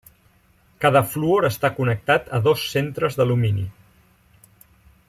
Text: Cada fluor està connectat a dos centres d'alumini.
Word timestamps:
Cada 0.85 1.01
fluor 1.09 1.47
està 1.49 1.71
connectat 1.81 2.33
a 2.39 2.41
dos 2.49 2.65
centres 2.73 3.21
d'alumini. 3.21 3.71